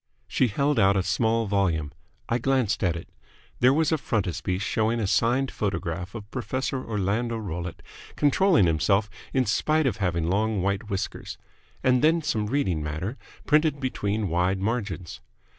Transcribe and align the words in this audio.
She 0.27 0.47
held 0.47 0.79
out 0.79 0.97
a 0.97 1.03
small 1.03 1.45
volume. 1.45 1.91
I 2.27 2.39
glanced 2.39 2.83
at 2.83 2.95
it. 2.95 3.07
There 3.59 3.71
was 3.71 3.91
a 3.91 3.99
frontispiece 3.99 4.63
showing 4.63 4.99
a 4.99 5.05
signed 5.05 5.51
photograph 5.51 6.15
of 6.15 6.31
Professor 6.31 6.83
Orlando 6.83 7.37
Rollitt 7.37 7.83
controlling 8.15 8.65
himself 8.65 9.11
in 9.31 9.45
spite 9.45 9.85
of 9.85 9.97
having 9.97 10.27
long 10.27 10.63
white 10.63 10.89
whiskers, 10.89 11.37
and 11.83 12.03
then 12.03 12.23
some 12.23 12.47
reading 12.47 12.81
matter, 12.81 13.15
printed 13.45 13.79
between 13.79 14.27
wide 14.27 14.57
margins. 14.59 15.21